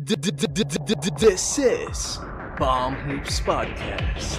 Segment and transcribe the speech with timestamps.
[0.00, 2.18] This is
[2.56, 4.38] Bomb Hoops Podcast.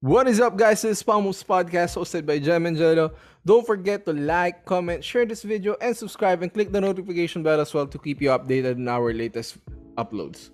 [0.00, 0.82] What is up, guys?
[0.82, 3.14] This is Bomb Hoops Podcast hosted by Jem Angelo.
[3.44, 7.60] Don't forget to like, comment, share this video, and subscribe, and click the notification bell
[7.60, 9.58] as well to keep you updated on our latest
[9.96, 10.50] uploads.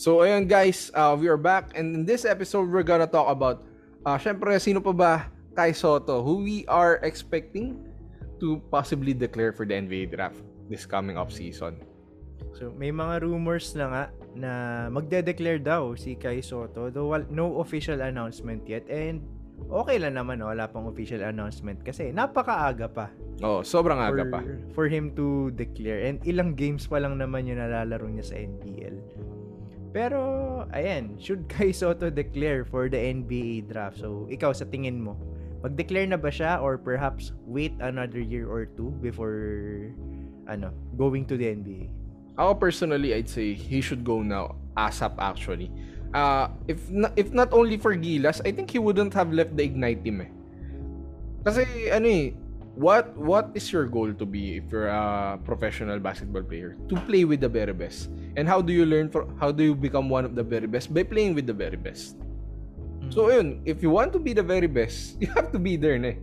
[0.00, 3.68] So, ayun guys, uh, we are back, and in this episode, we're gonna talk about,
[4.08, 5.12] uh, syempre, sino pa ba
[5.52, 7.84] Kai Soto, who we are expecting
[8.40, 10.40] to possibly declare for the NBA draft
[10.72, 11.84] this coming off season.
[12.56, 14.52] So, may mga rumors na nga na
[14.88, 18.88] magde-declare daw si Kai Soto, though no official announcement yet.
[18.88, 19.20] And
[19.68, 20.48] okay lang naman, no?
[20.48, 23.12] wala pang official announcement kasi napakaaga pa
[23.44, 24.40] Oh, sobrang for, aga pa.
[24.72, 26.08] for him to declare.
[26.08, 28.96] And ilang games pa lang naman yung nalalaro niya sa NBL.
[29.90, 30.22] Pero,
[30.70, 33.98] ayan, should Kai Soto declare for the NBA draft?
[33.98, 35.18] So, ikaw sa tingin mo,
[35.66, 39.90] mag-declare na ba siya or perhaps wait another year or two before
[40.46, 41.90] ano, going to the NBA?
[42.38, 45.68] Ako personally, I'd say he should go now ASAP actually.
[46.14, 49.62] Uh, if not, if not only for Gilas, I think he wouldn't have left the
[49.62, 50.30] Ignite team eh.
[51.46, 52.34] Kasi ano eh,
[52.74, 56.74] what what is your goal to be if you're a professional basketball player?
[56.90, 58.10] To play with the very best.
[58.36, 60.94] And how do you learn for how do you become one of the very best?
[60.94, 62.14] By playing with the very best.
[63.10, 65.98] So yun, if you want to be the very best, you have to be there
[65.98, 66.18] na eh.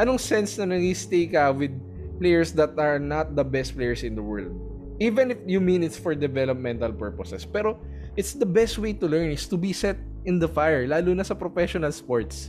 [0.00, 1.72] Anong sense na nag-stay ka with
[2.16, 4.48] players that are not the best players in the world?
[4.96, 7.44] Even if you mean it's for developmental purposes.
[7.44, 7.76] Pero
[8.16, 11.26] it's the best way to learn is to be set in the fire, lalo na
[11.26, 12.48] sa professional sports.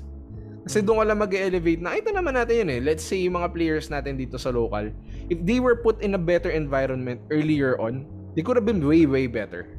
[0.63, 2.79] Kasi doon ka lang mag-elevate na, ito naman natin yun eh.
[2.79, 4.95] Let's say yung mga players natin dito sa local,
[5.27, 9.05] if they were put in a better environment earlier on, they could have been way,
[9.05, 9.69] way better.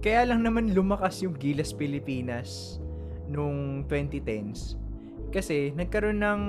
[0.00, 2.80] Kaya lang naman lumakas yung Gilas Pilipinas
[3.28, 4.80] nung 2010s.
[5.30, 6.40] Kasi nagkaroon ng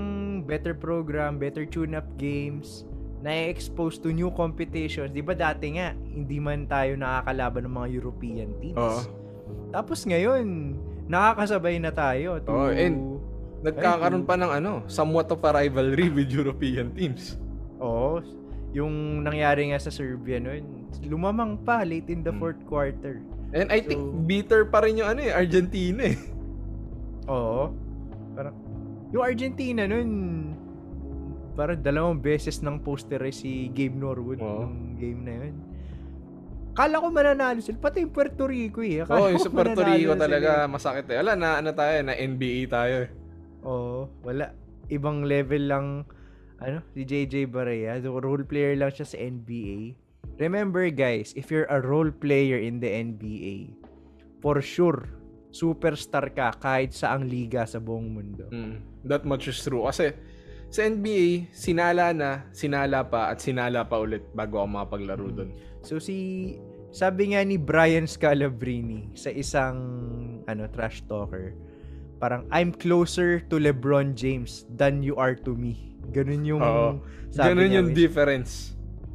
[0.48, 2.88] better program, better tune-up games,
[3.22, 5.14] na-expose to new competitions.
[5.14, 8.80] Di ba dati nga, hindi man tayo nakakalaban ng mga European teams.
[8.80, 9.02] Oo.
[9.70, 10.74] Tapos ngayon,
[11.06, 12.50] nakakasabay na tayo to...
[12.50, 13.22] Oo, and
[13.62, 17.38] Nagkakaroon pa ng ano, somewhat of a rivalry with European teams.
[17.78, 18.18] Oo.
[18.72, 20.64] Yung nangyari nga sa Serbia noon,
[21.04, 22.40] lumamang pa late in the Hmm.
[22.40, 23.20] fourth quarter.
[23.52, 26.18] And I think So- bitter pa rin yung ano eh, Argentina eh.
[27.28, 27.76] Oo.
[28.32, 28.56] Parang,
[29.12, 30.10] yung Argentina nun,
[31.52, 34.66] parang dalawang beses nang poster si Gabe Norwood Oo.
[34.66, 35.56] nung game na yun.
[36.72, 37.76] Kala ko mananalo sila.
[37.78, 39.04] Pati yung Puerto Rico eh.
[39.04, 40.24] Akala Oo, yung sa Puerto Rico sila.
[40.24, 41.20] talaga masakit eh.
[41.20, 43.10] Wala na ano tayo, na NBA tayo eh.
[43.62, 44.56] Oo, wala.
[44.88, 45.86] Ibang level lang,
[46.62, 47.98] ano, si JJ Barea.
[48.00, 49.98] Role player lang siya sa NBA.
[50.38, 53.74] Remember guys, if you're a role player in the NBA,
[54.40, 55.10] for sure,
[55.52, 58.48] superstar ka kahit sa ang liga sa buong mundo.
[58.50, 59.84] Mm, that much is true.
[59.86, 60.16] Kasi
[60.72, 65.36] sa NBA, sinala na, sinala pa, at sinala pa ulit bago ako makapaglaro Mm.
[65.36, 65.52] doon.
[65.84, 66.16] So si
[66.92, 69.78] sabi nga ni Brian Scalabrine sa isang
[70.48, 71.54] ano trash talker,
[72.18, 75.91] parang I'm closer to LeBron James than you are to me.
[76.10, 77.00] Ganun yung Oo.
[77.30, 78.52] sabi Ganun niya, yung which, difference.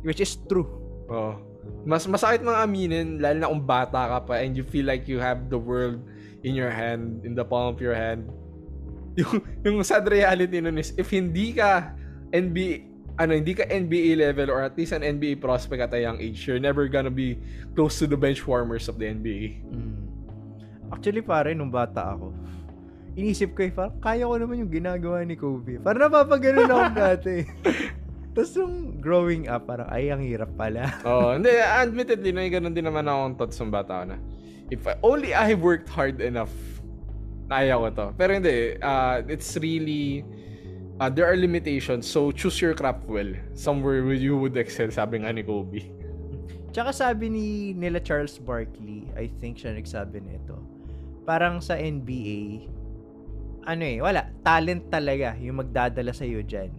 [0.06, 0.70] which is true.
[1.10, 1.34] Oo.
[1.82, 5.18] Mas masakit mga aminin, lalo na kung bata ka pa and you feel like you
[5.18, 5.98] have the world
[6.46, 8.26] in your hand, in the palm of your hand.
[9.16, 11.96] Yung, yung sad reality nun is, if hindi ka
[12.36, 12.84] NBA,
[13.16, 16.44] ano, hindi ka NBA level or at least an NBA prospect at a young age,
[16.44, 17.40] you're never gonna be
[17.72, 19.64] close to the bench warmers of the NBA.
[19.72, 19.96] Mm.
[20.92, 22.36] Actually pare nung bata ako,
[23.16, 25.80] inisip ko eh, parang kaya ko naman yung ginagawa ni Kobe.
[25.80, 27.34] Parang napapaganon ako dati.
[28.36, 30.92] Tapos yung growing up, parang ay, ang hirap pala.
[31.08, 34.20] Oo, hindi, admittedly, na ganun din naman akong thoughts ng bata ko na.
[34.68, 36.52] If I, only I worked hard enough,
[37.48, 38.06] kaya ko to.
[38.20, 40.20] Pero hindi, uh, it's really,
[41.00, 43.32] uh, there are limitations, so choose your craft well.
[43.56, 45.88] Somewhere where you would excel, sabi nga ni Kobe.
[46.76, 50.60] Tsaka sabi ni nila Charles Barkley, I think siya nagsabi nito.
[51.24, 52.68] Parang sa NBA,
[53.66, 56.70] ano eh, wala, talent talaga yung magdadala sa iyo diyan.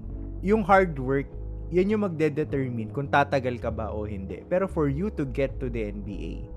[0.41, 1.27] Yung hard work,
[1.67, 4.39] yan yung magde-determine kung tatagal ka ba o hindi.
[4.47, 6.47] Pero for you to get to the NBA,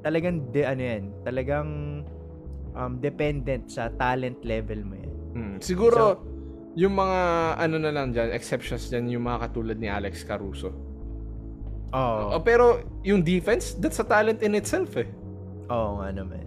[0.00, 1.68] talagang de, ano yan, talagang
[2.72, 5.14] um, dependent sa talent level mo yan.
[5.36, 5.56] Hmm.
[5.60, 6.24] Siguro,
[6.74, 7.20] yung mga,
[7.60, 10.72] ano na lang dyan, exceptions dyan, yung mga katulad ni Alex Caruso.
[11.94, 15.06] Oh, pero, yung defense, that's a talent in itself eh.
[15.70, 16.42] Oo nga naman.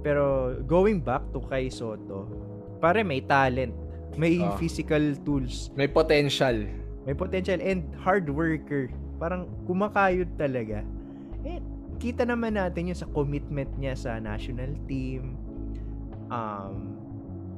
[0.00, 2.24] Pero going back to kay Soto,
[2.80, 3.76] pare may talent,
[4.16, 4.56] may Ah.
[4.56, 6.64] physical tools, May potential.
[7.04, 8.88] may potential and hard worker.
[9.16, 10.80] Parang kumakayod talaga.
[11.42, 11.60] Eh,
[11.96, 15.36] kita naman natin yun sa commitment niya sa national team.
[16.30, 16.94] um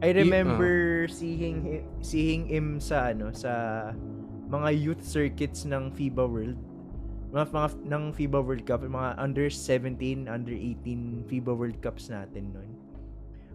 [0.01, 3.53] I remember seeing hi- seeing him sa ano sa
[4.49, 6.57] mga youth circuits ng FIBA World
[7.31, 12.49] mga, mga ng FIBA World Cup mga under 17 under 18 FIBA World Cups natin
[12.51, 12.72] noon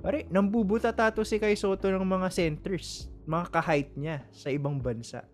[0.01, 5.25] Pare, nambubuta tato si Kai Soto ng mga centers, mga ka-height niya sa ibang bansa.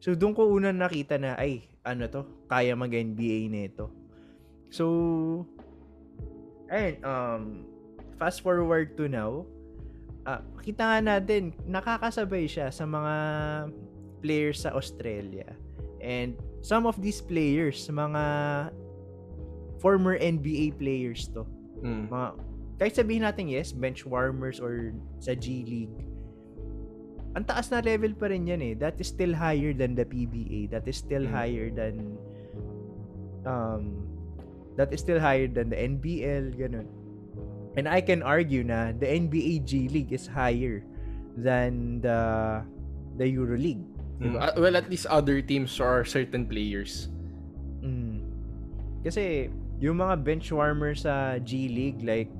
[0.00, 3.92] So doon ko una nakita na ay ano to, kaya mag-NBA nito.
[4.72, 4.84] So
[6.68, 7.42] ayun, um
[8.16, 9.44] fast forward to now,
[10.24, 13.14] ah, kita nga natin nakakasabay siya sa mga
[14.24, 15.46] players sa Australia.
[16.00, 18.24] And some of these players, mga
[19.78, 21.44] former NBA players to.
[21.84, 22.08] Mm.
[22.08, 22.28] Mga
[22.76, 25.98] kahit sabihin natin yes, bench warmers or sa G League,
[27.36, 28.74] ang taas na level pa rin yan eh.
[28.76, 30.72] That is still higher than the PBA.
[30.72, 31.32] That is still Mm.
[31.32, 31.94] higher than
[33.44, 34.04] um
[34.76, 36.88] that is still higher than the NBL, ganun.
[37.76, 40.80] And I can argue na the NBA G League is higher
[41.36, 42.60] than the
[43.20, 43.84] the EuroLeague.
[44.20, 44.36] Mm.
[44.40, 47.12] Uh, well, at least other teams or certain players.
[47.84, 48.24] Mm.
[49.04, 52.32] Kasi yung mga bench warmer sa G League like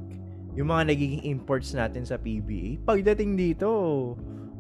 [0.57, 3.69] yung mga nagiging imports natin sa PBA, pagdating dito,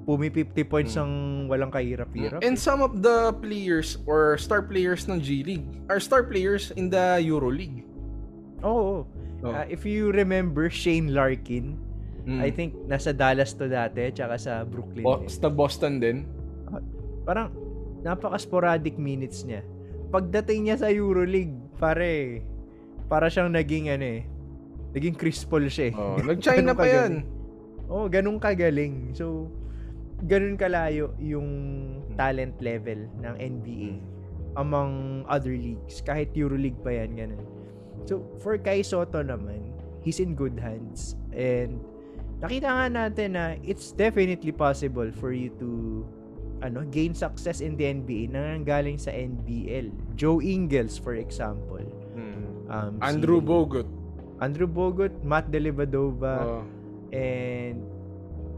[0.04, 1.00] pumi 50 points Mm.
[1.02, 1.12] ang
[1.48, 2.38] walang kahirap-hirap.
[2.40, 6.86] And some of the players or star players ng G League are star players in
[6.86, 7.82] the Euro League.
[8.62, 9.02] Oo.
[9.42, 9.50] Oh.
[9.52, 11.76] Ah, if you remember Shane Larkin,
[12.24, 12.42] Mm.
[12.42, 15.06] I think nasa Dallas to dati, tsaka sa Brooklyn.
[15.06, 15.30] Bo- eh.
[15.30, 16.26] sa Boston din.
[17.22, 17.54] Parang
[18.02, 19.62] napaka-sporadic minutes niya.
[20.10, 22.42] Pagdating niya sa EuroLeague, pare,
[23.06, 24.22] para siyang naging ano eh,
[24.96, 25.94] naging Chris Paul siya eh.
[25.94, 26.96] Oh, nag-China pa yan.
[26.96, 27.16] kagaling.
[27.92, 28.94] Oh, ganun kagaling.
[29.12, 29.52] So,
[30.24, 31.48] ganun kalayo yung
[32.16, 34.00] talent level ng NBA
[34.56, 36.00] among other leagues.
[36.00, 37.44] Kahit EuroLeague pa yan, ganun.
[38.08, 41.12] So, for Kai Soto naman, he's in good hands.
[41.36, 41.84] And,
[42.40, 45.68] nakita nga natin na it's definitely possible for you to
[46.64, 49.92] ano, gain success in the NBA na galing sa NBL.
[50.16, 51.84] Joe Ingles, for example.
[52.16, 52.72] Mm.
[52.72, 53.88] Um, Andrew si Bogut.
[54.38, 56.62] Andrew Bogut, Matt Delibadova, Oh.
[57.08, 57.80] and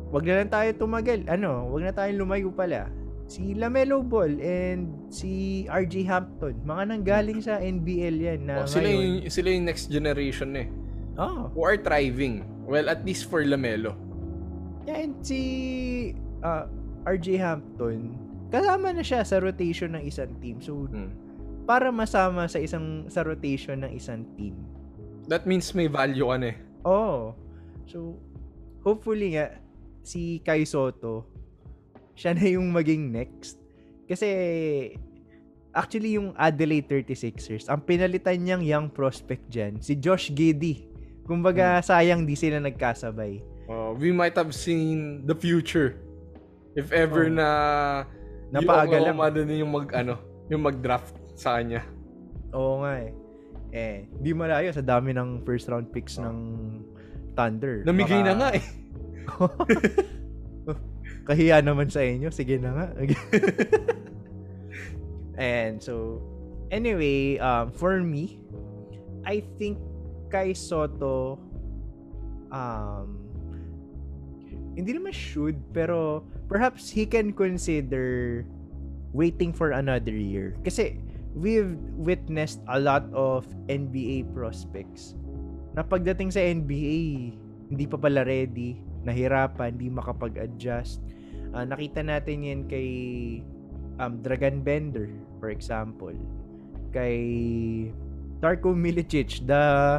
[0.08, 1.22] wag na lang tayo tumagal.
[1.26, 2.90] Ano, wag na tayong lumayo pala.
[3.28, 5.28] Si Lamelo Ball and si
[5.68, 6.56] RJ Hampton.
[6.64, 9.04] Mga nanggaling sa NBL yan na Oh, sila, ngayon.
[9.20, 10.66] yung, sila yung next generation eh.
[11.14, 12.42] Oh, Who are thriving.
[12.64, 13.92] Well, at least for Lamelo.
[14.84, 15.40] yeah, and si
[16.40, 16.64] uh,
[17.04, 18.16] RJ Hampton,
[18.48, 20.56] kasama na siya sa rotation ng isang team.
[20.58, 21.12] So, Mm.
[21.68, 24.56] para masama sa isang sa rotation ng isang team.
[25.28, 26.56] That means may value ka eh.
[26.88, 27.36] Oh.
[27.84, 28.16] So,
[28.80, 29.60] hopefully nga,
[30.00, 31.28] si Kai Soto,
[32.16, 33.60] siya na yung maging next.
[34.08, 34.26] Kasi,
[35.76, 40.88] actually yung Adelaide 36ers, ang pinalitan niyang young prospect dyan, si Josh Giddy.
[41.28, 43.44] Kumbaga, sayang di sila nagkasabay.
[43.68, 46.00] Oh, we might have seen the future.
[46.72, 47.36] If ever Oh.
[47.36, 47.48] na
[48.48, 49.12] Napaaga lang.
[49.52, 50.16] Yung mag ano,
[50.48, 51.84] yung mag-draft sa kanya.
[52.56, 53.12] Oo nga eh.
[53.78, 56.26] Eh, di malayo sa dami ng first round picks Oh.
[56.26, 56.36] ng
[57.38, 57.86] Thunder.
[57.86, 58.64] Namigay Baka- na nga eh.
[61.28, 62.34] Kahiya naman sa inyo.
[62.34, 62.86] Sige na nga.
[65.38, 66.18] And so,
[66.74, 68.42] anyway, um, for me,
[69.22, 69.78] I think
[70.34, 71.38] kay Soto,
[72.50, 73.22] um,
[74.74, 78.42] hindi naman should, pero perhaps he can consider
[79.14, 80.58] waiting for another year.
[80.66, 80.98] Kasi
[81.38, 85.14] we've witnessed a lot of NBA prospects
[85.78, 87.32] na pagdating sa NBA,
[87.70, 90.98] hindi pa pala ready, nahirapan, hindi makapag-adjust.
[91.54, 92.90] Ah, nakita natin yan kay
[94.02, 95.06] um, Dragan Bender,
[95.38, 96.12] for example.
[96.90, 97.22] Kay
[98.42, 99.98] Darko Milicic, the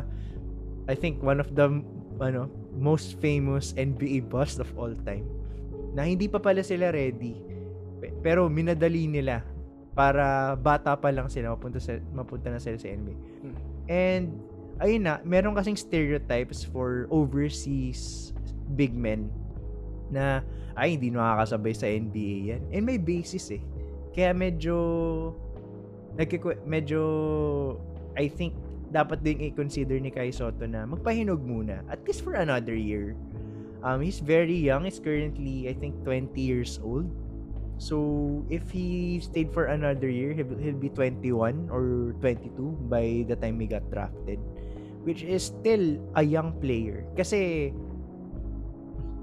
[0.92, 1.80] I think one of the
[2.20, 5.24] ano, most famous NBA bust of all time.
[5.96, 7.40] Na hindi pa pala sila ready.
[8.04, 9.46] Pe- Pero minadali nila
[9.94, 13.16] para bata pa lang sila mapunta sa mapunta na sila sa NBA.
[13.44, 13.56] Hmm.
[13.90, 14.26] And
[14.80, 18.32] ayun na, meron kasing stereotypes for overseas
[18.78, 19.28] big men
[20.10, 20.42] na
[20.80, 22.62] ay hindi nakakasabay sa NBA yan.
[22.72, 23.64] And may basis eh.
[24.16, 24.78] Kaya medyo
[26.16, 27.02] nagkiku- medyo
[28.18, 28.58] I think
[28.90, 33.14] dapat din i-consider ni Kai Soto na magpahinog muna at least for another year.
[33.80, 34.84] Um, he's very young.
[34.84, 37.08] He's currently, I think, 20 years old.
[37.80, 42.52] So, if he stayed for another year, he'll, he'll be 21 or 22
[42.92, 44.38] by the time he got drafted.
[45.08, 47.08] Which is still a young player.
[47.16, 47.72] Kasi,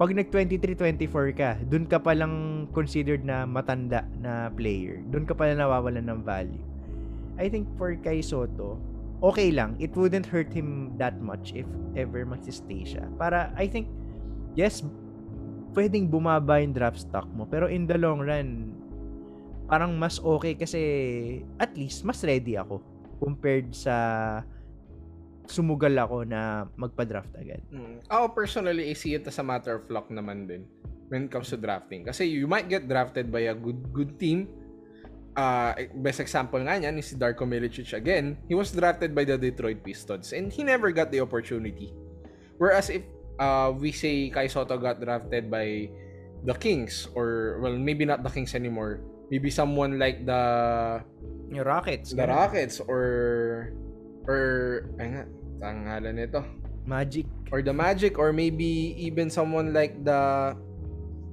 [0.00, 5.04] pag nag 23-24 ka, dun ka palang considered na matanda na player.
[5.12, 6.64] Dun ka pala nawawalan ng value.
[7.36, 8.80] I think for Kai Soto,
[9.20, 9.76] okay lang.
[9.76, 13.04] It wouldn't hurt him that much if ever magsistay siya.
[13.20, 13.88] Para, I think,
[14.56, 14.80] yes,
[15.75, 17.49] pwedeng bumaba yung draft stock mo.
[17.49, 18.76] Pero in the long run,
[19.66, 20.80] parang mas okay kasi
[21.58, 22.78] at least mas ready ako
[23.18, 23.96] compared sa
[25.46, 27.62] sumugal ako na magpa-draft agad.
[27.70, 28.02] Mm.
[28.11, 30.66] Ako personally, I see it as a matter of luck naman din
[31.08, 32.02] when it comes to drafting.
[32.02, 34.50] Kasi you might get drafted by a good good team.
[35.37, 38.40] Uh, best example nga niyan is si Darko Milicic again.
[38.49, 41.92] He was drafted by the Detroit Pistons and he never got the opportunity.
[42.56, 43.04] Whereas if
[43.38, 45.88] uh, we say Kai Soto got drafted by
[46.45, 49.00] the Kings or well maybe not the Kings anymore
[49.31, 51.02] maybe someone like the
[51.50, 53.73] yung Rockets the Rockets or
[54.26, 54.40] or
[54.99, 55.25] ay nga
[55.62, 56.43] tanghalan nito
[56.87, 60.55] Magic or the Magic or maybe even someone like the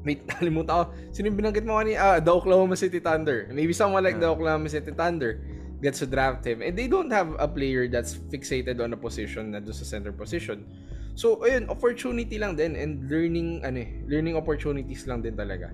[0.04, 0.84] Wait, nalimutan ko.
[1.16, 2.00] Sino yung binanggit mo kanina?
[2.00, 3.48] Ah, the Oklahoma City Thunder.
[3.56, 5.40] Maybe someone like the Oklahoma City Thunder
[5.80, 6.60] gets to draft him.
[6.60, 10.12] And they don't have a player that's fixated on a position na doon sa center
[10.12, 10.68] position.
[11.14, 15.70] So, ayun, opportunity lang din and learning, ano eh, learning opportunities lang din talaga.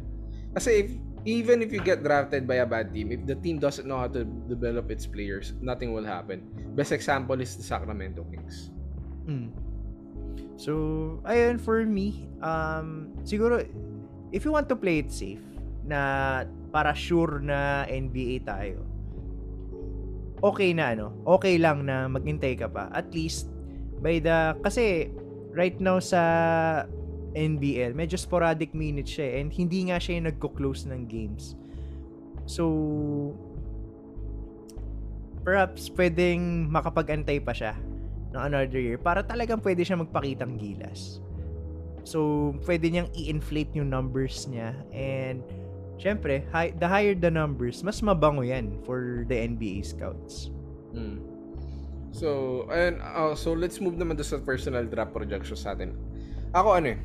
[0.52, 0.90] Kasi if,
[1.24, 4.12] even if you get drafted by a bad team, if the team doesn't know how
[4.12, 6.44] to develop its players, nothing will happen.
[6.76, 8.72] Best example is the Sacramento Kings.
[9.28, 9.52] Mm.
[10.60, 13.64] So, ayun, for me, um, siguro,
[14.36, 15.44] if you want to play it safe,
[15.88, 18.84] na para sure na NBA tayo,
[20.44, 22.92] okay na ano, okay lang na maghintay ka pa.
[22.92, 23.48] At least,
[24.04, 25.08] by the, kasi,
[25.54, 26.22] right now sa
[27.34, 31.54] NBL, medyo sporadic minutes siya eh, and hindi nga siya yung nagko-close ng games.
[32.50, 32.66] So,
[35.46, 37.78] perhaps pwedeng makapag-antay pa siya
[38.34, 41.22] ng another year para talagang pwede siya magpakitang gilas.
[42.06, 44.74] So, pwede niyang i-inflate yung numbers niya.
[44.90, 45.46] And,
[46.02, 50.50] syempre, high, the higher the numbers, mas mabango yan for the NBA scouts.
[50.98, 51.39] Mm.
[52.12, 55.94] So, and uh, so let's move naman to sa personal draft projections natin.
[56.58, 57.00] Ako ano eh,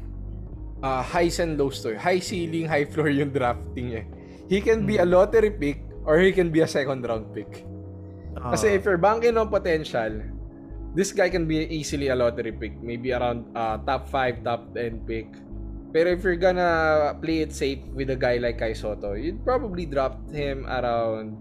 [0.81, 1.99] uh, highs and lows to eh.
[2.01, 4.05] High ceiling, high floor yung drafting eh.
[4.49, 7.65] He can be a lottery pick or he can be a second round pick.
[8.35, 8.77] Kasi Ah.
[8.77, 10.21] if you're banking on potential,
[10.97, 12.77] this guy can be easily a lottery pick.
[12.81, 15.29] Maybe around uh, top 5, top 10 pick.
[15.95, 19.87] Pero if you're gonna play it safe with a guy like Kai Soto, you'd probably
[19.87, 21.39] drop him around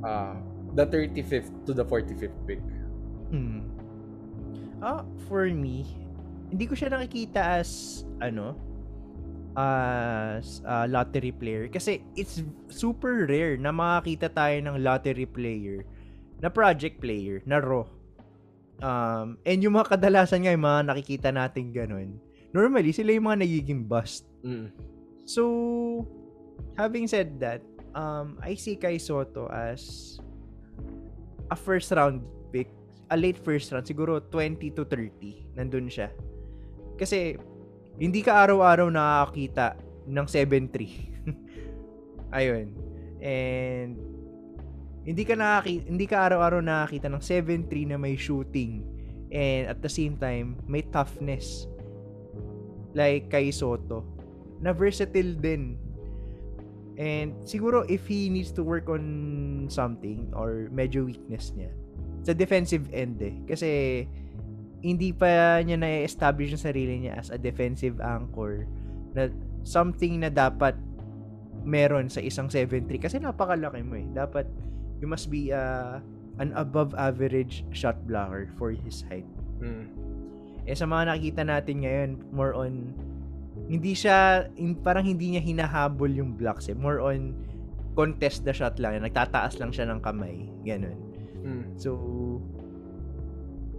[0.00, 0.40] uh,
[0.72, 2.62] the 35th to the 45th pick.
[3.30, 3.62] Hmm.
[4.82, 5.86] Ah, for me,
[6.50, 8.58] hindi ko siya nakikita as ano
[9.58, 12.38] as a lottery player kasi it's
[12.70, 15.82] super rare na makakita tayo ng lottery player
[16.38, 17.84] na project player na raw.
[18.80, 22.16] Um, and yung mga kadalasan nga yung mga nakikita natin ganun.
[22.50, 24.26] Normally, sila yung mga nagiging bust.
[24.42, 24.74] Mm.
[25.28, 26.08] So,
[26.74, 27.62] having said that,
[27.94, 30.16] um, I see Kai Soto as
[31.52, 32.24] a first round
[33.10, 36.14] a late first round, siguro 20 to 30, nandun siya.
[36.94, 37.34] Kasi,
[37.98, 39.74] hindi ka araw-araw nakakita
[40.06, 41.26] ng 7-3.
[42.38, 42.66] Ayun.
[43.20, 43.98] And,
[45.04, 48.84] hindi ka nakaki- hindi ka araw-araw nakakita ng 7-3 na may shooting
[49.32, 51.64] and at the same time may toughness
[52.92, 54.04] like kay Soto
[54.60, 55.78] na versatile din
[57.00, 61.72] and siguro if he needs to work on something or medyo weakness niya
[62.24, 63.70] sa defensive end eh kasi
[64.80, 68.64] hindi pa niya na-establish yung sarili niya as a defensive anchor
[69.12, 69.28] na
[69.64, 70.72] something na dapat
[71.60, 74.48] meron sa isang 7-3 kasi napakalaki mo eh dapat
[75.00, 76.00] you must be uh,
[76.40, 79.28] an above average shot blocker for his height.
[79.60, 79.88] Mm.
[80.64, 82.96] Eh sa mga nakikita natin ngayon, more on
[83.66, 86.76] hindi siya in, parang hindi niya hinahabol yung blocks eh.
[86.76, 87.36] More on
[87.98, 89.00] contest the shot lang.
[89.04, 90.48] Nagtataas lang siya ng kamay.
[90.64, 90.96] Ganun.
[91.40, 91.64] Mm.
[91.80, 91.90] So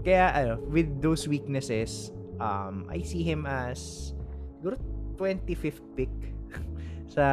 [0.02, 2.10] kaya ano, with those weaknesses,
[2.42, 4.12] um, I see him as
[4.58, 4.78] siguro
[5.18, 6.14] 25th pick
[7.14, 7.26] sa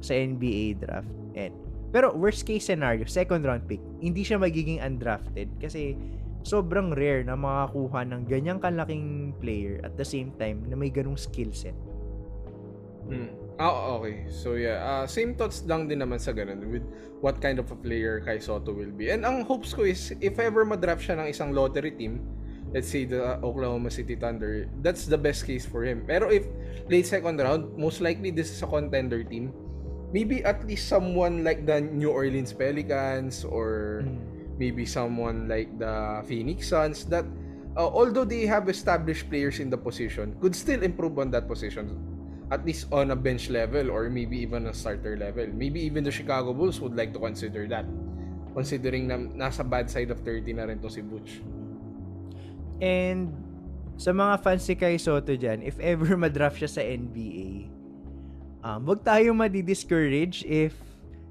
[0.00, 1.12] sa NBA draft.
[1.36, 1.52] And,
[1.88, 5.96] pero worst case scenario, second round pick, hindi siya magiging undrafted kasi
[6.44, 11.16] sobrang rare na makakuha ng ganyang kalaking player at the same time na may ganung
[11.16, 11.76] skill set.
[13.08, 13.32] Mm.
[13.58, 14.30] Ah, okay.
[14.30, 16.86] So yeah, uh, same thoughts lang din naman sa ganun with
[17.18, 19.10] what kind of a player Kai Soto will be.
[19.10, 22.22] And ang hopes ko is if ever ma-draft siya ng isang lottery team,
[22.70, 26.06] let's say the Oklahoma City Thunder, that's the best case for him.
[26.06, 26.46] Pero if
[26.86, 29.50] late second round, most likely this is a contender team.
[30.14, 34.06] Maybe at least someone like the New Orleans Pelicans or
[34.54, 37.26] maybe someone like the Phoenix Suns that
[37.74, 42.17] uh, although they have established players in the position, could still improve on that position
[42.48, 45.46] at least on a bench level or maybe even a starter level.
[45.52, 47.84] Maybe even the Chicago Bulls would like to consider that.
[48.56, 51.44] Considering na nasa bad side of 30 na rin to si Butch.
[52.80, 53.36] And
[54.00, 57.68] sa mga fans si Kai Soto dyan, if ever madraft siya sa NBA,
[58.64, 60.72] um, wag tayo madi-discourage if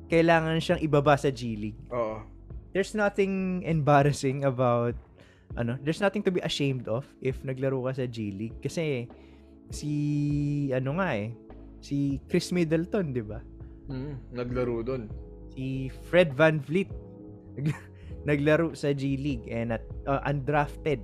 [0.08, 1.82] kailangan siyang ibaba sa G League.
[1.92, 2.22] Oo.
[2.76, 4.94] There's nothing embarrassing about
[5.56, 9.08] ano, there's nothing to be ashamed of if naglaro ka sa G League kasi
[9.70, 9.94] si
[10.72, 11.36] ano nga eh,
[11.84, 13.40] si Chris Middleton, 'di ba?
[13.88, 15.08] Mm, naglaro doon.
[15.56, 16.92] Si Fred Van Vliet
[18.28, 21.00] naglaro sa G League and at uh, undrafted.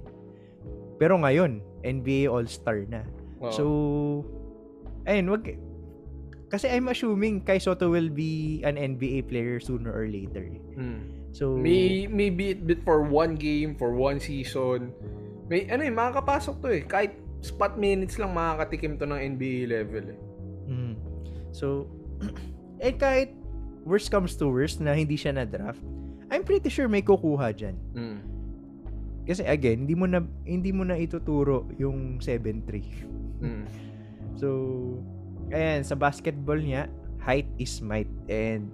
[1.00, 3.08] Pero ngayon, NBA All-Star na.
[3.40, 3.52] Oo.
[3.52, 3.66] So,
[5.08, 5.44] ayun, wag
[6.54, 10.46] kasi I'm assuming Kai Soto will be an NBA player sooner or later.
[10.78, 11.34] Mm.
[11.34, 14.94] So, May, maybe it bit for one game, for one season.
[15.50, 16.84] May, ano eh, makakapasok to eh.
[16.86, 20.20] Kahit spot minutes lang makakatikim to ng NBA level eh.
[20.72, 20.96] mm.
[21.52, 21.92] So,
[22.82, 23.36] eh kahit
[23.84, 25.84] worst comes to worst na hindi siya na-draft,
[26.32, 27.76] I'm pretty sure may kukuha dyan.
[27.94, 28.20] Mm.
[29.24, 33.44] Kasi again, hindi mo na hindi mo na ituturo yung 7-3.
[33.44, 33.66] Mm.
[34.34, 34.50] So,
[35.54, 36.90] ayan, sa basketball niya,
[37.22, 38.66] height is might and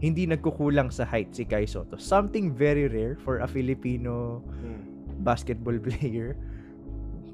[0.00, 2.00] hindi nagkukulang sa height si Kai Soto.
[2.00, 4.80] Something very rare for a Filipino Mm.
[5.20, 6.40] basketball player.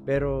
[0.03, 0.31] Pero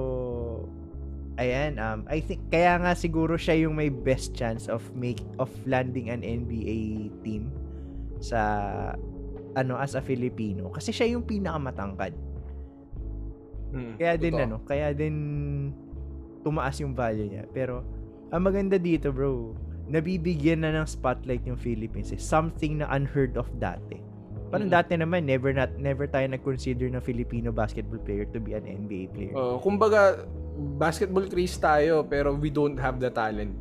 [1.39, 5.49] ayan, um I think kaya nga siguro siya yung may best chance of make of
[5.65, 7.49] landing an NBA team
[8.23, 8.39] sa
[9.53, 12.13] ano as a Filipino kasi siya yung pinakamatangkad.
[13.73, 13.93] Mm.
[13.97, 14.45] Kaya din Totoo.
[14.45, 15.15] ano, kaya din
[16.45, 17.49] tumaas yung value niya.
[17.49, 17.81] Pero
[18.29, 19.57] ang maganda dito, bro,
[19.89, 22.13] nabibigyan na ng spotlight yung Philippines.
[22.13, 22.21] Eh.
[22.21, 23.97] Something na unheard of dati.
[24.53, 24.77] Parang Mm.
[24.77, 29.09] dati naman never not never tayo nag-consider ng Filipino basketball player to be an NBA
[29.09, 29.33] player.
[29.33, 30.29] Oh, kumbaga,
[30.77, 33.57] basketball craze tayo pero we don't have the talent.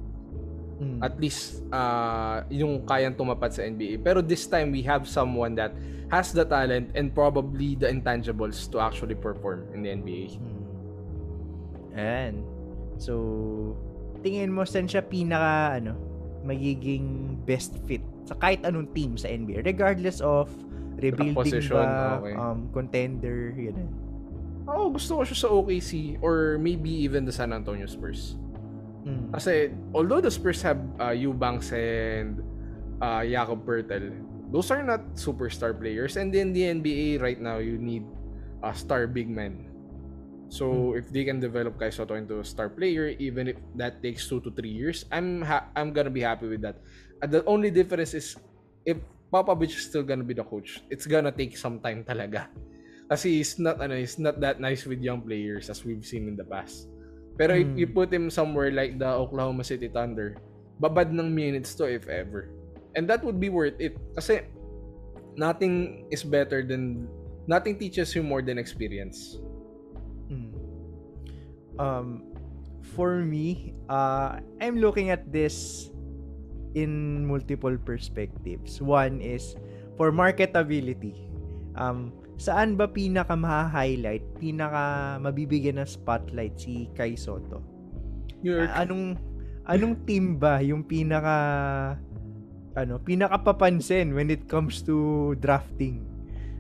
[0.83, 1.01] Mm.
[1.01, 4.05] At least, uh, yung kayang tumapat sa NBA.
[4.05, 5.73] Pero this time, we have someone that
[6.13, 10.37] has the talent and probably the intangibles to actually perform in the NBA.
[10.37, 10.63] Hmm.
[11.97, 12.35] Ayan.
[13.01, 13.15] So,
[14.21, 15.97] tingin mo saan siya pinaka, ano,
[16.43, 20.51] magiging best fit sa kahit anong team sa NBA, regardless of
[20.97, 22.35] rebuilding position, ba, okay.
[22.37, 23.89] um, contender, yun.
[24.69, 28.39] Oo, gusto ko siya sa OKC or maybe even the San Antonio Spurs.
[29.03, 29.35] Mm.
[29.35, 32.39] Kasi although the Spurs have uh, Eubanks and
[33.03, 34.15] uh, Jakob Pertl,
[34.55, 36.15] those are not superstar players.
[36.15, 38.07] And in the NBA right now, you need
[38.63, 39.73] a star big man.
[40.53, 44.29] So if they can develop Kai Soto into a star player, even if that takes
[44.29, 46.77] two to three years, I'm ha- I'm gonna be happy with that.
[47.25, 48.37] Uh, the only difference is
[48.85, 49.01] if
[49.33, 52.53] Popovich is still gonna be the coach, it's gonna take some time talaga.
[53.09, 56.37] Kasi he's not ano, he's not that nice with young players as we've seen in
[56.37, 56.89] the past.
[57.41, 57.81] Pero if Hmm.
[57.81, 60.37] you put him somewhere like the Oklahoma City Thunder,
[60.81, 62.53] babad ng minutes to if ever.
[62.93, 63.97] And that would be worth it.
[64.17, 64.45] Kasi
[65.37, 67.09] nothing is better than
[67.49, 69.41] nothing teaches you more than experience.
[70.29, 70.53] Mm.
[71.81, 72.09] Um,
[72.97, 75.89] for me, uh, I'm looking at this
[76.75, 78.81] in multiple perspectives.
[78.81, 79.57] One is
[79.97, 81.29] for marketability.
[81.77, 87.63] Um, saan ba pinaka ma-highlight, pinaka mabibigyan ng spotlight si Kai Soto?
[88.43, 88.69] York.
[88.69, 89.17] A- anong
[89.71, 91.37] anong team ba yung pinaka
[92.75, 96.05] ano, pinaka papansin when it comes to drafting?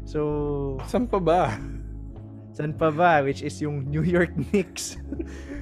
[0.05, 1.57] So, Saan pa ba?
[2.53, 3.25] San pa ba?
[3.25, 5.01] Which is yung New York Knicks.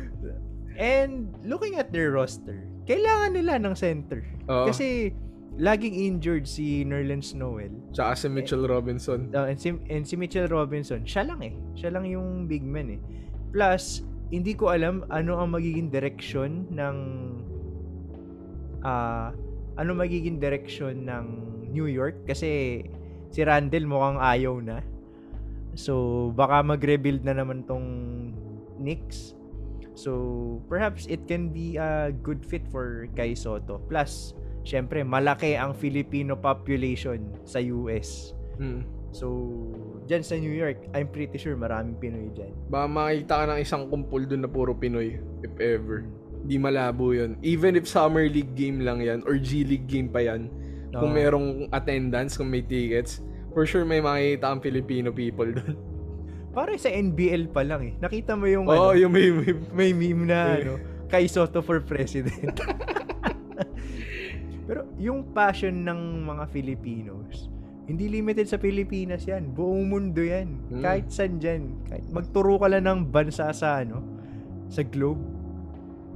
[0.81, 4.21] And looking at their roster, kailangan nila ng center.
[4.49, 4.69] Oo.
[4.71, 5.11] Kasi
[5.61, 7.75] laging injured si Nerlens Noel.
[7.93, 9.29] Tsaka si Mitchell Robinson.
[9.35, 11.55] Uh, and, si, and si Mitchell Robinson, siya lang eh.
[11.77, 13.01] Siya lang yung big man eh.
[13.51, 16.97] Plus, hindi ko alam ano ang magiging direction ng
[18.87, 19.35] ah
[19.75, 21.25] ano magiging direction ng
[21.75, 22.83] New York kasi
[23.31, 24.83] si Randall mukhang ayaw na.
[25.79, 27.87] So, baka mag-rebuild na naman tong
[28.83, 29.39] Knicks.
[29.95, 33.83] So, perhaps it can be a good fit for Kai Soto.
[33.91, 38.33] Plus, syempre, malaki ang Filipino population sa US.
[38.61, 38.85] Hmm.
[39.11, 39.27] So,
[40.07, 42.55] dyan sa New York, I'm pretty sure maraming Pinoy dyan.
[42.71, 46.07] Baka makita ka ng isang kumpul dun na puro Pinoy, if ever.
[46.47, 47.35] Di malabo yun.
[47.43, 50.47] Even if Summer League game lang yan, or G League game pa yan,
[50.95, 51.19] kung Oo.
[51.19, 53.19] merong attendance, kung may tickets,
[53.51, 55.75] for sure may makikita ang Filipino people dun.
[56.51, 57.95] Parang sa NBL pa lang eh.
[58.03, 60.73] Nakita mo yung, Oo, ano, yung may, may may meme na ano,
[61.07, 62.55] Kai Soto for president.
[64.67, 67.51] Pero yung passion ng mga Filipinos,
[67.91, 69.51] hindi limited sa Pilipinas yan.
[69.51, 70.55] Buong mundo yan.
[70.71, 70.83] Hmm.
[70.83, 71.75] Kahit saan dyan.
[71.91, 74.03] Kahit magturo ka lang ng bansa sa ano,
[74.71, 75.19] sa globe.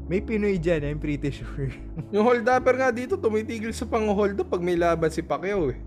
[0.06, 1.72] May Pinoy dyan, I'm pretty sure.
[2.14, 5.80] Yung hold upper nga dito, tumitigil sa pang-hold up pag may laban si Pacquiao eh.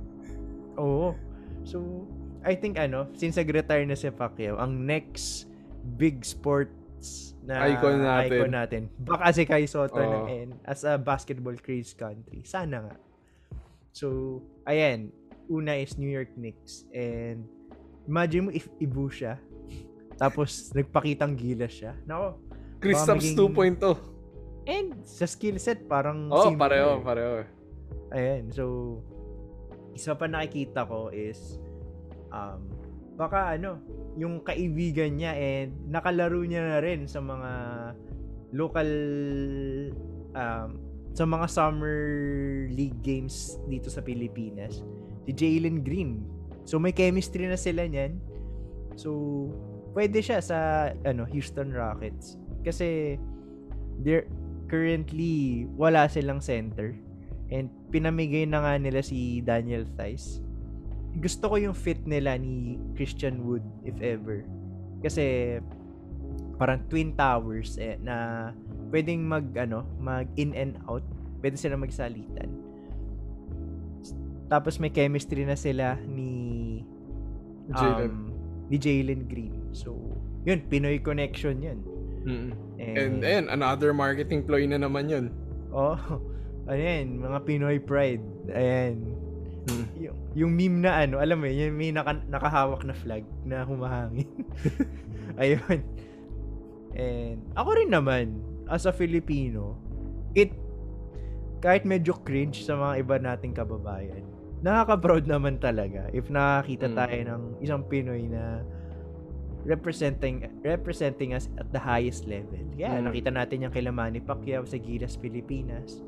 [0.76, 1.16] Oo.
[1.64, 2.04] So,
[2.42, 5.50] I think ano, since nag-retire na si Pacquiao, ang next
[5.96, 8.30] big sports na Icon natin.
[8.30, 8.82] icon natin.
[9.00, 10.04] Baka si Kai Soto Oo.
[10.04, 12.44] na and as a basketball craze country.
[12.44, 12.96] Sana nga.
[13.92, 15.10] So, ayan.
[15.48, 16.84] Una is New York Knicks.
[16.92, 17.48] And
[18.04, 19.40] imagine mo if Ibu siya.
[20.22, 21.96] Tapos nagpakitang gilas siya.
[22.04, 22.36] Nako.
[22.78, 23.96] Kristaps maging- 2.0.
[24.68, 26.60] And sa skill set parang Oh, similar.
[26.60, 27.36] pareho, pareho.
[28.12, 29.00] Ayan, so
[29.96, 31.56] isa pa nakikita ko is
[32.32, 32.62] um
[33.18, 33.82] baka ano,
[34.14, 37.52] yung kaibigan niya and nakalaro niya na rin sa mga
[38.54, 38.90] local
[40.38, 40.70] um
[41.18, 42.00] sa mga summer
[42.70, 44.86] league games dito sa Pilipinas.
[45.26, 46.22] Si Jalen Green.
[46.70, 48.22] So may chemistry na sila niyan.
[48.94, 49.10] So
[49.98, 53.18] pwede siya sa ano Houston Rockets kasi
[54.06, 54.30] they're
[54.70, 56.94] currently wala silang center
[57.50, 60.46] and pinamigay na nga nila si Daniel Thies.
[61.18, 64.46] Gusto ko yung fit nila ni Christian Wood if ever.
[65.02, 65.58] Kasi
[66.58, 68.50] parang twin towers eh, na
[68.90, 71.06] pwedeng mag ano, mag in and out.
[71.42, 72.50] Pwede sila magsalitan.
[74.48, 76.82] Tapos may chemistry na sila ni
[77.76, 78.12] Jalen.
[78.14, 78.32] um,
[78.72, 79.76] ni Jalen Green.
[79.76, 79.94] So,
[80.48, 81.80] yun, Pinoy connection yun.
[82.24, 82.50] Mm.
[82.80, 85.36] And, And then, another marketing ploy na naman yun.
[85.76, 86.00] oh,
[86.70, 88.24] ano yan, mga Pinoy pride.
[88.52, 89.27] Ayan.
[89.68, 89.86] Mm.
[90.00, 93.68] Yung, yung meme na ano, alam mo yun, yung may naka, nakahawak na flag na
[93.68, 94.28] humahangin.
[95.42, 95.80] Ayun.
[96.96, 98.40] And ako rin naman,
[98.72, 99.76] as a Filipino,
[100.34, 100.56] it,
[101.60, 104.24] kahit medyo cringe sa mga iba nating kababayan,
[104.64, 106.96] nakaka-proud naman talaga if nakakita Mm.
[106.98, 108.66] tayo ng isang Pinoy na
[109.68, 112.62] representing representing us at the highest level.
[112.74, 113.12] Yeah, Mm.
[113.12, 116.02] nakita natin yung kay Manny Pacquiao sa Gilas Pilipinas.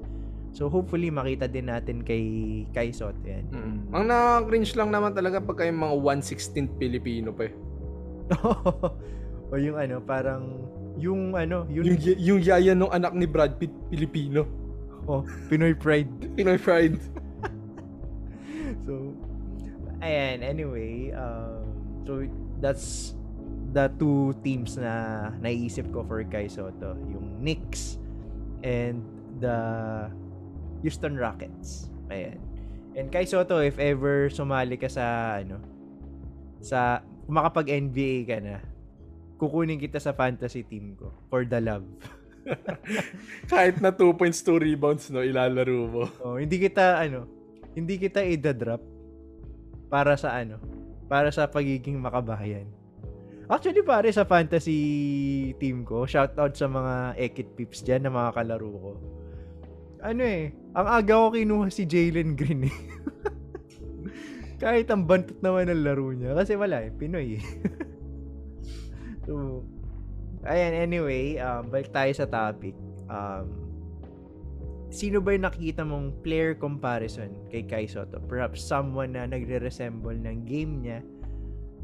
[0.50, 2.24] So hopefully makita din natin kay
[2.74, 3.46] Kai Soto yan.
[3.54, 3.78] Mm.
[3.94, 7.54] Ang nakaka-cringe lang naman talaga pagka yung mga 116th Pilipino pa eh.
[9.50, 10.44] o yung ano, parang
[11.00, 14.46] yung ano, yun, Yung, y- yung yaya nung anak ni Brad Pitt, Pilipino.
[15.08, 16.10] oh, Pinoy pride.
[16.38, 16.98] Pinoy pride.
[18.86, 19.18] So,
[20.02, 21.66] ayan, anyway, um,
[22.06, 22.22] so
[22.62, 23.18] that's
[23.74, 26.94] the two teams na naisip ko for Kai Soto.
[27.10, 27.98] Yung Knicks
[28.62, 29.02] and
[29.42, 29.58] the
[30.82, 31.92] Houston Rockets.
[32.10, 32.40] Ayan.
[32.98, 35.62] And Kai Soto, if ever sumali ka sa, ano,
[36.60, 38.58] sa, kung makapag-NBA ka na,
[39.40, 41.88] kukunin kita sa fantasy team ko for the love.
[43.52, 46.04] Kahit na 2 points, 2 rebounds, no, ilalaro mo.
[46.20, 47.24] Oh, hindi kita ano,
[47.72, 48.84] hindi kita i-drop
[49.88, 50.60] para sa ano,
[51.08, 52.68] para sa pagiging makabayan.
[53.50, 54.78] Actually, pare, sa fantasy
[55.58, 58.92] team ko, shout out sa mga Ekit Pips dyan na mga kalaro ko.
[60.06, 62.76] Ano eh, ang aga ko kinuha si Jalen Green eh.
[64.62, 66.36] Kahit ang bantot naman ng laro niya.
[66.36, 67.44] Kasi wala eh, Pinoy eh.
[69.26, 69.64] so,
[70.44, 72.76] ayan, anyway, um, balik tayo sa topic.
[73.08, 73.70] Um,
[74.92, 78.20] sino ba yung nakikita mong player comparison kay Kai Soto?
[78.28, 81.00] Perhaps someone na nagre-resemble ng game niya.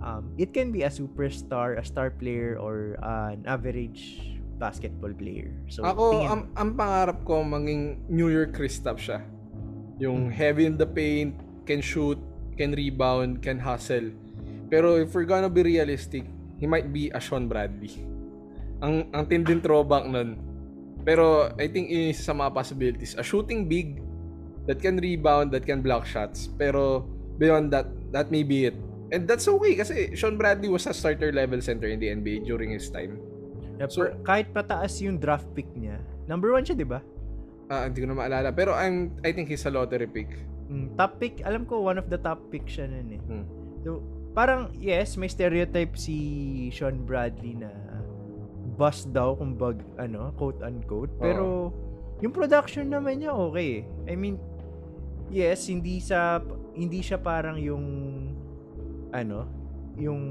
[0.03, 5.51] Um, it can be a superstar, a star player, or uh, an average basketball player.
[5.67, 9.19] So, Ako, tingin ang, ang pangarap ko maging New York Kristaps siya.
[9.99, 11.35] Yung heavy in the paint,
[11.67, 12.19] can shoot,
[12.55, 14.11] can rebound, can hustle.
[14.71, 16.25] Pero if we're gonna be realistic,
[16.57, 17.91] he might be a Sean Bradley.
[18.81, 20.39] Ang ang tinding throwback nun.
[21.05, 23.13] Pero I think isa sa mga possibilities.
[23.15, 24.01] A shooting big
[24.65, 26.49] that can rebound, that can block shots.
[26.57, 27.05] Pero
[27.37, 28.77] beyond that, that may be it.
[29.13, 32.73] And that's okay kasi Sean Bradley was a starter level center in the NBA during
[32.73, 33.21] his time.
[33.75, 37.03] Yeah, So- per- kahit pataas yung draft pick niya, number one siya, di ba?
[37.67, 38.53] Ah, hindi ko na maalala.
[38.53, 40.29] Pero I'm, I think he's a lottery pick.
[40.69, 43.21] Mm, top pick, alam ko, one of the top pick siya nun eh.
[43.25, 43.45] Hmm.
[43.85, 43.89] So,
[44.33, 46.17] parang, yes, may stereotype si
[46.73, 47.69] Sean Bradley na
[48.75, 51.13] bust daw, kumbag, ano, quote-unquote.
[51.21, 51.71] Pero,
[52.19, 53.85] yung production naman niya, okay.
[53.85, 54.11] eh.
[54.11, 54.41] I mean,
[55.29, 56.41] yes, hindi sa,
[56.75, 57.85] hindi siya parang yung,
[59.15, 59.47] ano,
[59.95, 60.21] yung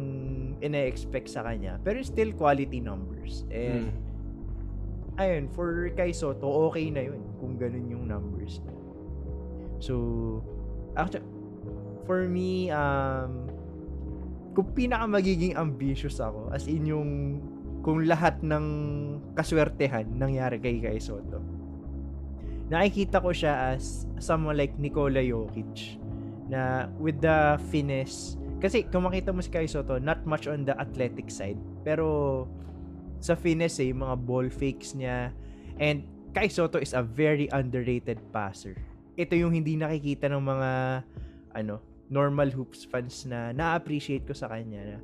[0.65, 1.77] ina-expect sa kanya.
[1.85, 3.45] Pero still quality numbers.
[3.53, 5.21] And, Hmm.
[5.21, 8.77] ayun, for kay Soto, okay na yun kung ganun yung numbers niya.
[9.79, 9.95] So,
[10.97, 11.29] actually,
[12.09, 13.47] for me, um,
[14.57, 17.11] kung pinaka magiging ambitious ako, as in yung,
[17.85, 18.67] kung lahat ng
[19.37, 21.43] kaswertehan nangyari kay Kai Soto,
[22.73, 26.01] nakikita ko siya as someone like Nikola Jokic,
[26.49, 30.73] na with the finesse, kasi kung makita mo si Kai Soto, not much on the
[30.81, 32.49] athletic side, pero
[33.21, 35.37] sa finesse eh, mga ball fakes niya.
[35.77, 38.73] And Kai Soto is a very underrated passer.
[39.21, 40.71] Ito yung hindi nakikita ng mga
[41.61, 44.99] ano, normal hoops fans na na-appreciate ko sa kanya na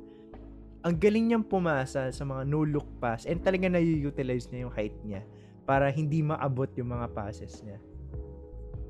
[0.81, 5.21] ang galing niyang pumasa sa mga no-look pass and talaga na-utilize niya yung height niya
[5.69, 7.77] para hindi maabot yung mga passes niya.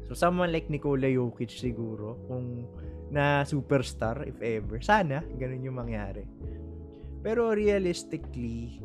[0.08, 2.68] So, someone like Nikola Jokic siguro, kung
[3.12, 4.80] na superstar, if ever.
[4.80, 6.24] Sana, ganun yung mangyari.
[7.22, 8.80] Pero realistically,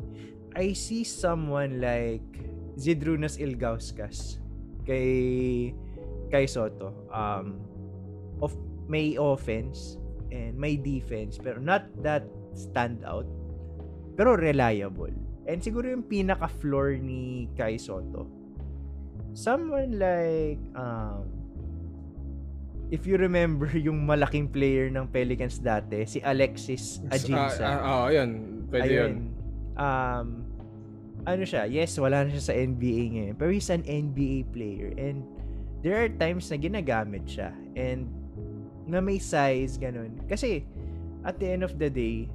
[0.53, 2.27] I see someone like
[2.77, 4.37] Zidrunas Ilgauskas
[4.85, 5.73] kay
[6.29, 7.07] kay Soto.
[7.09, 7.63] Um,
[8.43, 8.53] of
[8.85, 9.97] may offense
[10.29, 13.25] and may defense pero not that stand out.
[14.19, 15.13] Pero reliable.
[15.47, 18.27] And siguro yung pinaka-floor ni Kai Soto.
[19.31, 21.36] Someone like, um,
[22.89, 27.63] if you remember yung malaking player ng Pelicans dati, si Alexis Ajinsa.
[27.63, 28.63] Ah, ah, oh, yun.
[28.71, 28.95] Pwede Ayun.
[28.95, 29.13] yun.
[29.77, 30.27] Um,
[31.27, 33.35] ano siya, yes, wala na siya sa NBA ngayon.
[33.35, 34.95] Pero he's an NBA player.
[34.95, 35.27] And
[35.83, 37.51] there are times na ginagamit siya.
[37.75, 38.07] And
[38.87, 40.15] na may size, ganun.
[40.31, 40.63] Kasi,
[41.27, 42.31] at the end of the day,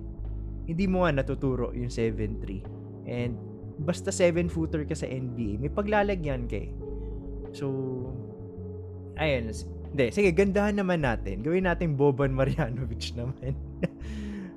[0.69, 3.09] hindi mo nga natuturo yung 7'3".
[3.09, 3.41] And
[3.81, 6.71] basta 7-footer ka sa NBA, may paglalagyan kay.
[7.57, 7.73] So,
[9.17, 9.49] ayun.
[9.93, 11.45] Hindi, sige, gandahan naman natin.
[11.45, 13.53] Gawin natin Boban Marjanovic naman.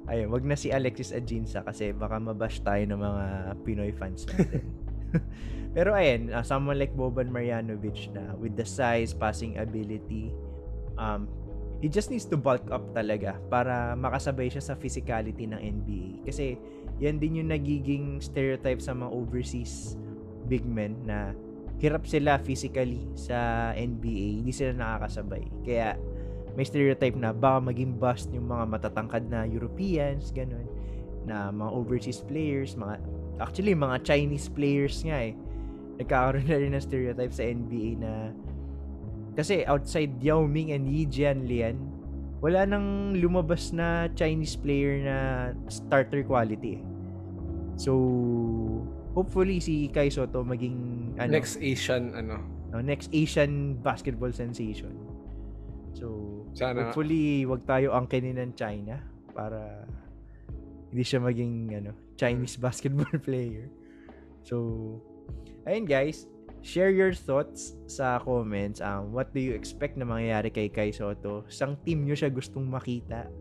[0.08, 3.26] ayun, wag na si Alexis Ajinsa kasi baka mabash tayo ng mga
[3.67, 4.63] Pinoy fans natin.
[5.76, 10.32] Pero ayun, uh, someone like Boban Marjanovic na with the size, passing ability,
[10.95, 11.28] um,
[11.84, 16.32] he just needs to bulk up talaga para makasabay siya sa physicality ng NBA.
[16.32, 16.56] Kasi
[17.04, 20.00] yan din yung nagiging stereotype sa mga overseas
[20.48, 21.36] big men na
[21.79, 25.43] hirap sila physically sa NBA, hindi sila nakakasabay.
[25.67, 25.99] Kaya
[26.55, 30.63] may stereotype na baka maging bust yung mga matatangkad na Europeans, ganun,
[31.27, 33.03] na mga overseas players, mga
[33.43, 35.35] actually mga Chinese players nga eh.
[35.99, 38.31] Nagkakaroon na rin ng stereotype sa NBA na
[39.35, 41.75] kasi outside Yao Ming and Yi Jianlian,
[42.39, 45.17] wala nang lumabas na Chinese player na
[45.67, 46.79] starter quality.
[47.75, 47.91] So,
[49.11, 52.41] hopefully si Kai Soto maging ano, next Asian ano.
[52.71, 54.91] No, next Asian basketball sensation.
[55.95, 58.99] So, Sana hopefully wag tayo angkinin ng China
[59.32, 59.88] para
[60.91, 63.71] hindi siya maging ano, Chinese basketball player.
[64.43, 64.99] So,
[65.63, 66.28] ayun guys,
[66.65, 68.84] share your thoughts sa comments.
[68.84, 71.47] Um, what do you expect na mangyayari kay Kai Soto?
[71.47, 73.32] Sang team nyo siya gustong makita?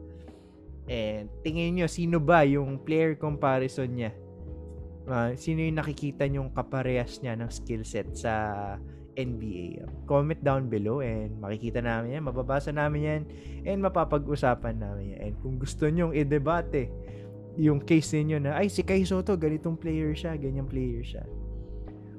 [0.84, 4.12] And tingin nyo, sino ba yung player comparison niya?
[5.04, 8.32] Uh, sino yung nakikita nyong kaparehas niya ng skill set sa
[9.14, 9.84] NBA?
[10.08, 13.22] Comment down below and makikita namin yan, mababasa namin yan,
[13.68, 15.20] and mapapag-usapan namin yan.
[15.20, 16.88] And kung gusto nyong i-debate
[17.54, 21.22] yung case niyo na, ay, si Kai Soto, ganitong player siya, ganyang player siya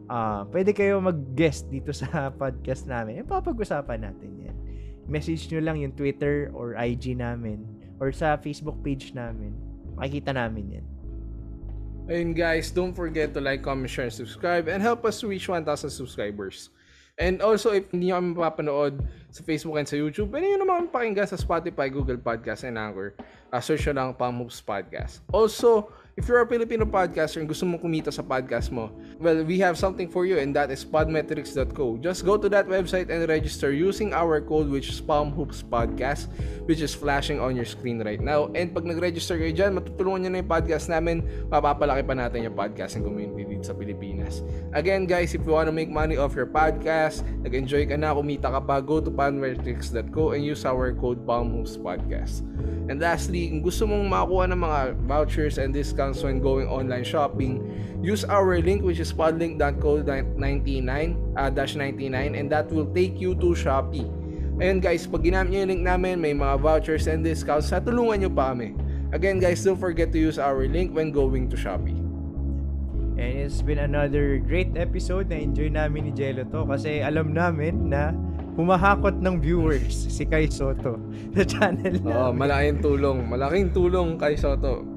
[0.09, 3.21] uh, pwede kayo mag-guest dito sa podcast namin.
[3.21, 4.57] E, papag-usapan natin yan.
[5.05, 7.61] Message nyo lang yung Twitter or IG namin
[8.01, 9.53] or sa Facebook page namin.
[9.95, 10.85] Makikita namin yan.
[12.05, 15.65] Ayun guys, don't forget to like, comment, share, and subscribe and help us reach 1,000
[15.89, 16.69] subscribers.
[17.17, 19.01] And also, if hindi nyo kami mapapanood
[19.33, 23.17] sa Facebook and sa YouTube, pwede nyo naman pakinggan sa Spotify, Google Podcast, and Anchor.
[23.49, 25.25] Uh, search nyo lang Palm Hoops Podcast.
[25.33, 28.87] Also, If you're a Filipino podcaster and gusto mong kumita sa podcast mo,
[29.19, 31.99] well, we have something for you and that is podmetrics.co.
[31.99, 36.31] Just go to that website and register using our code which is Palm Hoops Podcast
[36.71, 38.47] which is flashing on your screen right now.
[38.55, 41.19] And pag nag-register kayo dyan, matutulungan nyo na yung podcast namin,
[41.51, 44.39] mapapalaki pa natin yung podcasting community dito sa Pilipinas.
[44.71, 48.55] Again guys, if you want to make money off your podcast, nag-enjoy ka na, kumita
[48.55, 52.39] ka pa, go to podmetrics.co and use our code Palm Hoops Podcast.
[52.85, 57.03] And lastly, kung gusto mong makakuha ng mga vouchers and discounts discounts when going online
[57.03, 57.65] shopping,
[58.03, 60.85] use our link which is podlink.co99
[61.37, 64.05] uh, 99 and that will take you to Shopee.
[64.55, 68.23] Ayun guys, pag ginamit nyo yung link namin, may mga vouchers and discounts, sa tulungan
[68.23, 68.71] nyo pa kami.
[69.11, 71.97] Again guys, don't forget to use our link when going to Shopee.
[73.15, 77.91] And it's been another great episode na enjoy namin ni Jello to kasi alam namin
[77.91, 78.11] na
[78.55, 80.99] humahakot ng viewers si Kai Soto
[81.35, 82.11] sa channel namin.
[82.11, 83.17] Oo, malaking tulong.
[83.27, 84.94] Malaking tulong kay Soto.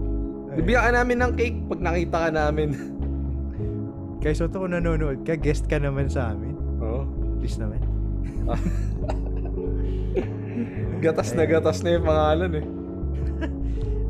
[0.59, 2.68] Bibigyan ka namin ng cake pag nakita ka namin.
[4.27, 6.59] Kay Soto kung nanonood ka, guest ka naman sa amin.
[6.83, 7.07] Oo.
[7.38, 7.79] Please naman.
[10.99, 12.66] gatas na gatas na yung pangalan eh.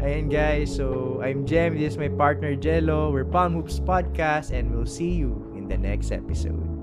[0.09, 3.13] Ayan guys, so I'm Jem, this is my partner Jello.
[3.13, 6.78] We're Palm Hoops Podcast and we'll see you in the next episode.